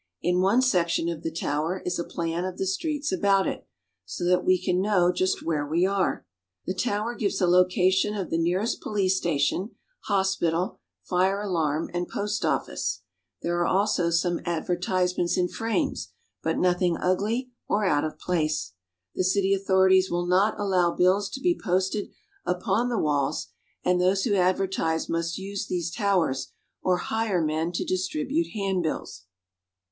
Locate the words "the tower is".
1.21-1.99